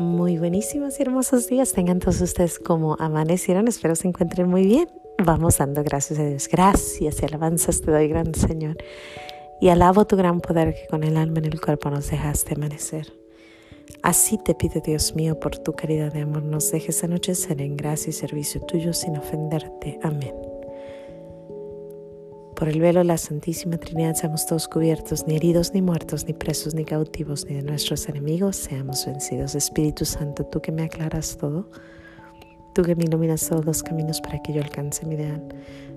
[0.00, 3.68] Muy buenísimos y hermosos días tengan todos ustedes como amanecieron.
[3.68, 4.88] Espero se encuentren muy bien.
[5.22, 6.48] Vamos dando gracias a Dios.
[6.50, 8.78] Gracias y alabanzas te doy, gran Señor.
[9.60, 13.12] Y alabo tu gran poder que con el alma en el cuerpo nos dejaste amanecer.
[14.02, 18.08] Así te pido, Dios mío, por tu caridad de amor, nos dejes anochecer en gracia
[18.08, 19.98] y servicio tuyo sin ofenderte.
[20.02, 20.49] Amén.
[22.60, 26.34] Por el velo de la Santísima Trinidad seamos todos cubiertos, ni heridos, ni muertos, ni
[26.34, 29.54] presos, ni cautivos, ni de nuestros enemigos seamos vencidos.
[29.54, 31.70] Espíritu Santo, tú que me aclaras todo,
[32.74, 35.42] tú que me iluminas todos los caminos para que yo alcance mi ideal,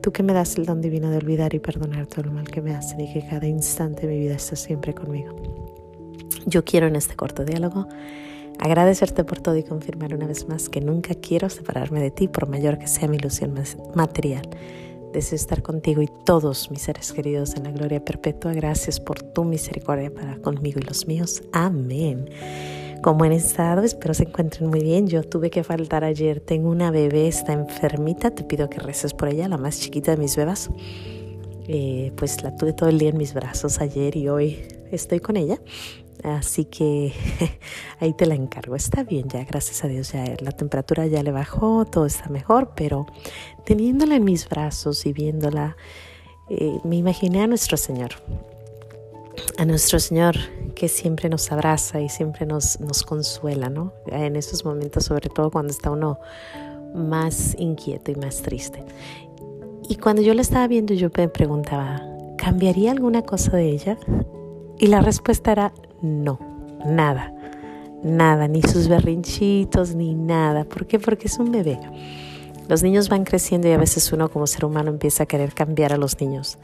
[0.00, 2.62] tú que me das el don divino de olvidar y perdonar todo el mal que
[2.62, 5.34] me hacen y que cada instante de mi vida está siempre conmigo.
[6.46, 7.88] Yo quiero en este corto diálogo
[8.60, 12.48] agradecerte por todo y confirmar una vez más que nunca quiero separarme de ti por
[12.48, 13.54] mayor que sea mi ilusión
[13.96, 14.48] material
[15.14, 18.52] Deseo estar contigo y todos mis seres queridos en la gloria perpetua.
[18.52, 21.44] Gracias por tu misericordia para conmigo y los míos.
[21.52, 22.28] Amén.
[23.00, 25.06] Como han estado, espero se encuentren muy bien.
[25.06, 26.40] Yo tuve que faltar ayer.
[26.40, 28.32] Tengo una bebé, está enfermita.
[28.32, 30.68] Te pido que reces por ella, la más chiquita de mis bebas.
[31.68, 35.36] Eh, pues la tuve todo el día en mis brazos ayer y hoy estoy con
[35.36, 35.60] ella.
[36.22, 37.12] Así que
[38.00, 38.76] ahí te la encargo.
[38.76, 40.12] Está bien ya, gracias a Dios.
[40.12, 43.06] Ya la temperatura ya le bajó, todo está mejor, pero
[43.64, 45.76] teniéndola en mis brazos y viéndola,
[46.48, 48.10] eh, me imaginé a nuestro Señor.
[49.58, 50.36] A nuestro Señor
[50.74, 53.92] que siempre nos abraza y siempre nos, nos consuela, ¿no?
[54.06, 56.18] En esos momentos, sobre todo cuando está uno
[56.94, 58.84] más inquieto y más triste.
[59.88, 62.02] Y cuando yo la estaba viendo, yo me preguntaba,
[62.38, 63.98] ¿cambiaría alguna cosa de ella?
[64.78, 65.72] Y la respuesta era
[66.04, 66.38] no,
[66.84, 67.32] nada,
[68.02, 70.64] nada, ni sus berrinchitos, ni nada.
[70.64, 70.98] ¿Por qué?
[70.98, 71.80] Porque es un bebé.
[72.68, 75.92] Los niños van creciendo y a veces uno como ser humano empieza a querer cambiar
[75.92, 76.58] a los niños.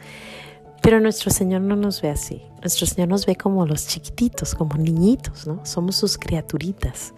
[0.83, 2.43] Pero nuestro Señor no nos ve así.
[2.61, 5.65] Nuestro Señor nos ve como los chiquititos, como niñitos, ¿no?
[5.65, 7.15] Somos sus criaturitas.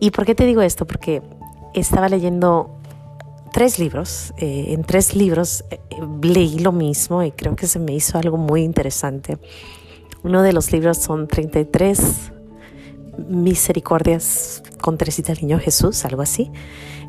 [0.00, 0.86] ¿Y por qué te digo esto?
[0.86, 1.22] Porque
[1.74, 2.70] estaba leyendo
[3.52, 4.32] tres libros.
[4.38, 5.78] Eh, en tres libros eh,
[6.22, 9.38] leí lo mismo y creo que se me hizo algo muy interesante.
[10.24, 12.32] Uno de los libros son 33
[13.28, 16.50] misericordias con Teresita del Niño Jesús, algo así.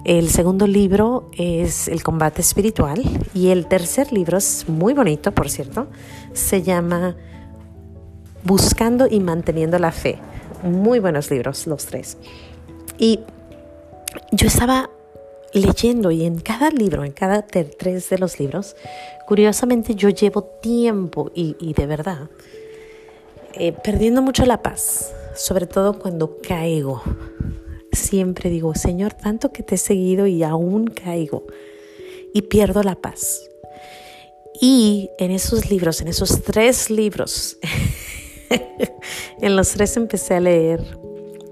[0.03, 3.01] El segundo libro es El combate espiritual
[3.33, 5.87] y el tercer libro es muy bonito, por cierto,
[6.33, 7.15] se llama
[8.43, 10.17] Buscando y manteniendo la fe.
[10.63, 12.17] Muy buenos libros los tres.
[12.97, 13.21] Y
[14.31, 14.89] yo estaba
[15.53, 18.75] leyendo y en cada libro, en cada tres de los libros,
[19.27, 22.29] curiosamente yo llevo tiempo y, y de verdad
[23.55, 27.01] eh, perdiendo mucho la paz, sobre todo cuando caigo.
[27.91, 31.45] Siempre digo, Señor, tanto que te he seguido y aún caigo
[32.33, 33.41] y pierdo la paz.
[34.59, 37.57] Y en esos libros, en esos tres libros,
[39.41, 40.97] en los tres empecé a leer,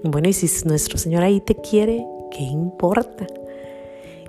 [0.02, 3.26] bueno, y si nuestro Señor ahí te quiere, ¿qué importa?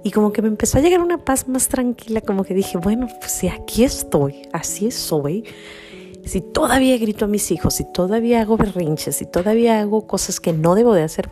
[0.03, 3.07] Y como que me empezó a llegar una paz más tranquila, como que dije, bueno,
[3.19, 5.45] pues aquí estoy, así soy,
[6.25, 10.53] si todavía grito a mis hijos, si todavía hago berrinches, si todavía hago cosas que
[10.53, 11.29] no debo de hacer,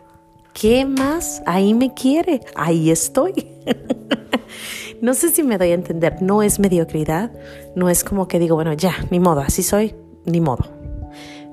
[0.53, 1.41] ¿qué más?
[1.45, 3.33] Ahí me quiere, ahí estoy.
[5.01, 7.31] no sé si me doy a entender, no es mediocridad,
[7.75, 10.65] no es como que digo, bueno, ya, ni modo, así soy, ni modo.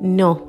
[0.00, 0.46] No,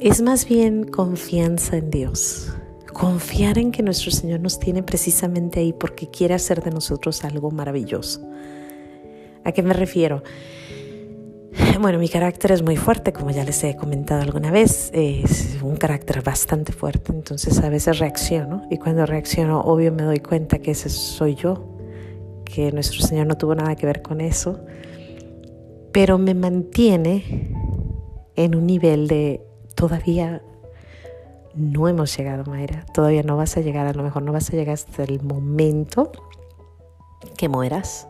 [0.00, 2.52] es más bien confianza en Dios.
[2.92, 7.50] Confiar en que nuestro Señor nos tiene precisamente ahí porque quiere hacer de nosotros algo
[7.50, 8.20] maravilloso.
[9.44, 10.22] ¿A qué me refiero?
[11.80, 15.76] Bueno, mi carácter es muy fuerte, como ya les he comentado alguna vez, es un
[15.76, 20.70] carácter bastante fuerte, entonces a veces reacciono y cuando reacciono obvio me doy cuenta que
[20.70, 21.76] ese soy yo,
[22.44, 24.60] que nuestro Señor no tuvo nada que ver con eso,
[25.92, 27.52] pero me mantiene
[28.36, 29.42] en un nivel de
[29.74, 30.42] todavía
[31.54, 34.52] no hemos llegado, Mayra, todavía no vas a llegar, a lo mejor no vas a
[34.56, 36.10] llegar hasta el momento
[37.36, 38.08] que mueras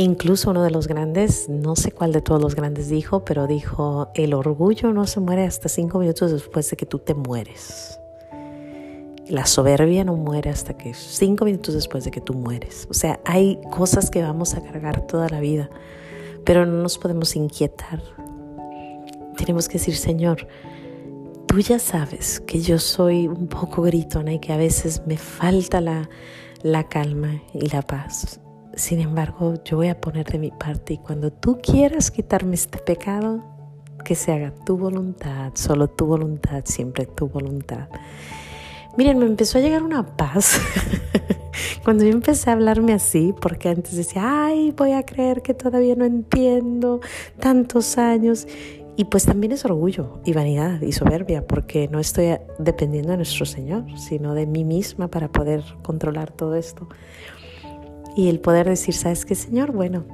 [0.00, 4.12] Incluso uno de los grandes, no sé cuál de todos los grandes dijo, pero dijo,
[4.14, 7.98] el orgullo no se muere hasta cinco minutos después de que tú te mueres.
[9.28, 12.86] La soberbia no muere hasta que cinco minutos después de que tú mueres.
[12.88, 15.68] O sea, hay cosas que vamos a cargar toda la vida,
[16.44, 18.00] pero no nos podemos inquietar.
[19.36, 20.46] Tenemos que decir, Señor,
[21.48, 25.80] tú ya sabes que yo soy un poco gritona y que a veces me falta
[25.80, 26.08] la,
[26.62, 28.38] la calma y la paz.
[28.78, 32.78] Sin embargo, yo voy a poner de mi parte y cuando tú quieras quitarme este
[32.78, 33.42] pecado,
[34.04, 37.88] que se haga tu voluntad, solo tu voluntad, siempre tu voluntad.
[38.96, 40.60] Miren, me empezó a llegar una paz
[41.84, 45.96] cuando yo empecé a hablarme así, porque antes decía, ay, voy a creer que todavía
[45.96, 47.00] no entiendo
[47.40, 48.46] tantos años.
[48.96, 53.44] Y pues también es orgullo y vanidad y soberbia, porque no estoy dependiendo de nuestro
[53.44, 56.88] Señor, sino de mí misma para poder controlar todo esto.
[58.18, 59.70] Y el poder decir, ¿sabes qué, Señor?
[59.70, 60.04] Bueno,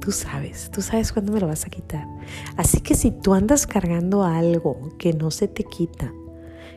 [0.00, 2.06] tú sabes, tú sabes cuándo me lo vas a quitar.
[2.56, 6.14] Así que si tú andas cargando algo que no se te quita,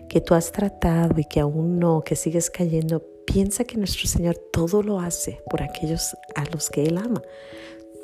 [0.09, 4.37] que tú has tratado y que aún no, que sigues cayendo, piensa que nuestro Señor
[4.51, 7.21] todo lo hace por aquellos a los que Él ama.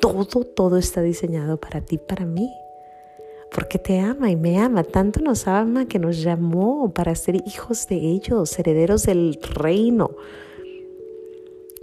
[0.00, 2.48] Todo, todo está diseñado para ti, para mí
[3.52, 4.84] porque te ama y me ama.
[4.84, 10.10] Tanto nos ama que nos llamó para ser hijos de ellos, herederos del reino.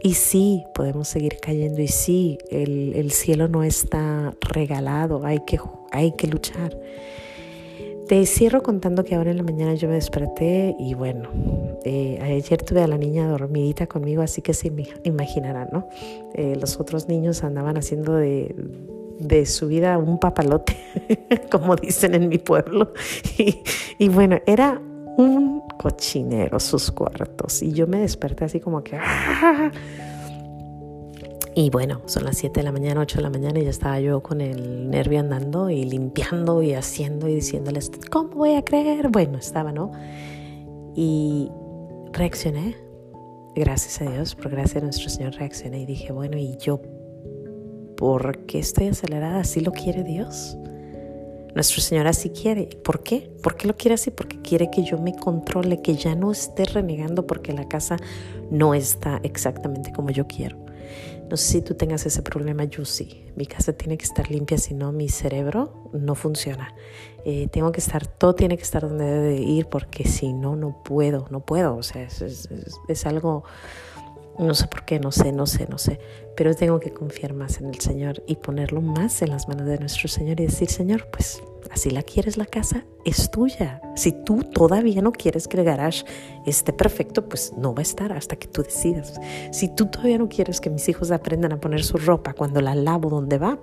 [0.02, 5.60] Y sí, podemos seguir cayendo y sí, el, cielo no está regalado, hay que,
[5.92, 6.78] hay que luchar.
[8.08, 11.30] Te cierro contando que ahora en la mañana yo me desperté y bueno,
[11.86, 14.72] eh, ayer tuve a la niña dormidita conmigo, así que se
[15.04, 15.88] imaginarán, ¿no?
[16.36, 18.54] Eh, los otros niños andaban haciendo de,
[19.20, 20.78] de su vida un papalote,
[21.52, 22.94] como dicen en mi pueblo.
[23.98, 24.82] Y, bueno, era
[25.18, 25.45] un
[25.86, 27.62] cochinero sus cuartos.
[27.62, 29.00] Y yo me desperté así como que...
[31.58, 33.98] Y bueno, son las 7 de la mañana, 8 de la mañana y ya estaba
[34.02, 39.08] yo con el nervio andando y limpiando y haciendo y diciéndoles, ¿cómo voy a creer?
[39.08, 39.94] Bueno, estaba, ¿no?
[40.96, 41.50] Y
[42.12, 42.76] reaccioné,
[43.56, 46.82] gracias a Dios, por gracia de nuestro Señor reaccioné y dije, bueno, ¿y yo
[47.96, 49.40] ¿Por qué estoy acelerada?
[49.40, 50.58] Así lo quiere Dios.
[51.56, 52.68] Nuestro Señor así quiere.
[52.84, 53.32] ¿Por qué?
[53.42, 54.12] ¿Por qué lo quiere así?
[54.12, 57.96] Porque quiere que yo me controle, que ya no esté renegando porque la casa
[58.52, 60.58] no está exactamente como yo quiero.
[61.30, 63.26] No sé si tú tengas ese problema, yo sí.
[63.36, 66.76] Mi casa tiene que estar limpia, si no mi cerebro no funciona.
[67.24, 70.84] Eh, tengo que estar, todo tiene que estar donde debe ir porque si no, no
[70.84, 71.78] puedo, no puedo.
[71.78, 73.46] O sea, es algo
[74.40, 76.00] no sé por qué, no sé, no sé, no sé.
[76.36, 79.80] Pero tengo que confiar más en el Señor y ponerlo más en las manos de
[79.80, 81.42] nuestro Señor y decir, Señor, pues
[81.72, 83.82] así la quieres la casa, es tuya.
[83.96, 86.06] Si tú todavía no quieres que el garage
[86.46, 89.20] esté perfecto, pues no va a estar hasta que tú decidas.
[89.52, 92.76] Si tú todavía no quieres que mis hijos aprendan a poner su ropa cuando la
[92.76, 93.60] lavo donde va,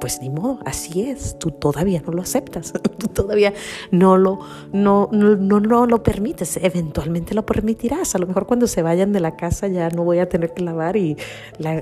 [0.00, 3.52] pues ni modo, así es, tú todavía no lo aceptas, tú todavía
[3.90, 4.40] no lo,
[4.72, 9.20] no, no, no, lo permites, eventualmente lo permitirás, a lo mejor cuando se vayan de
[9.20, 11.16] la casa ya no voy a tener que lavar y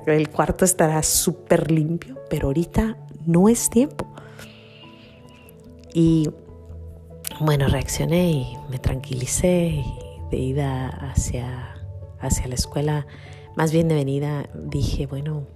[0.06, 2.96] el cuarto estará súper limpio, pero ahorita
[3.26, 4.06] no es tiempo.
[5.93, 6.28] Y
[7.40, 9.84] bueno, reaccioné y me tranquilicé y
[10.31, 11.76] de ida hacia,
[12.19, 13.06] hacia la escuela,
[13.56, 15.46] más bien de venida, dije, bueno,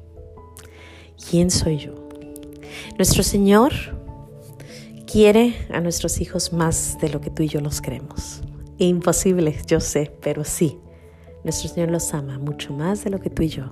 [1.28, 2.07] ¿quién soy yo?
[2.98, 3.72] Nuestro Señor
[5.06, 8.42] quiere a nuestros hijos más de lo que tú y yo los queremos.
[8.78, 10.80] Imposible, yo sé, pero sí.
[11.44, 13.70] Nuestro Señor los ama mucho más de lo que tú y yo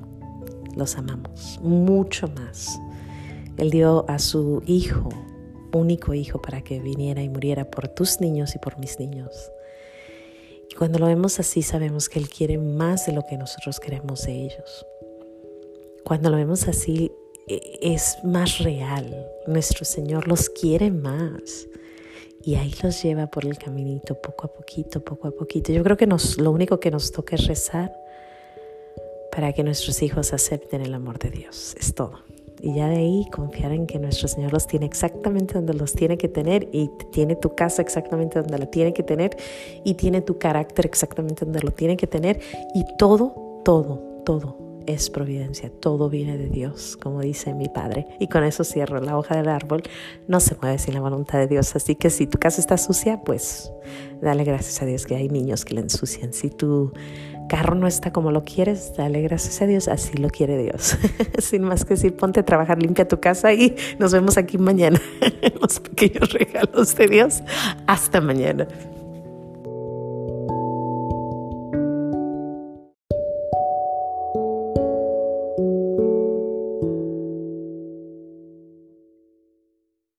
[0.76, 2.78] los amamos, mucho más.
[3.56, 5.08] Él dio a su hijo,
[5.72, 9.50] único hijo, para que viniera y muriera por tus niños y por mis niños.
[10.70, 14.24] Y cuando lo vemos así, sabemos que Él quiere más de lo que nosotros queremos
[14.24, 14.86] de ellos.
[16.04, 17.10] Cuando lo vemos así,
[17.46, 19.26] es más real.
[19.46, 21.68] Nuestro Señor los quiere más.
[22.42, 25.72] Y ahí los lleva por el caminito, poco a poquito, poco a poquito.
[25.72, 27.92] Yo creo que nos, lo único que nos toca es rezar
[29.32, 31.74] para que nuestros hijos acepten el amor de Dios.
[31.78, 32.20] Es todo.
[32.60, 36.16] Y ya de ahí confiar en que nuestro Señor los tiene exactamente donde los tiene
[36.16, 39.36] que tener y tiene tu casa exactamente donde la tiene que tener
[39.84, 42.40] y tiene tu carácter exactamente donde lo tiene que tener
[42.74, 48.06] y todo, todo, todo es providencia, todo viene de Dios, como dice mi padre.
[48.20, 49.82] Y con eso cierro, la hoja del árbol
[50.28, 51.74] no se mueve sin la voluntad de Dios.
[51.76, 53.72] Así que si tu casa está sucia, pues
[54.20, 56.32] dale gracias a Dios que hay niños que la ensucian.
[56.32, 56.92] Si tu
[57.48, 60.96] carro no está como lo quieres, dale gracias a Dios, así lo quiere Dios.
[61.38, 65.00] sin más que decir, ponte a trabajar, limpia tu casa y nos vemos aquí mañana.
[65.60, 67.42] Los pequeños regalos de Dios.
[67.86, 68.66] Hasta mañana.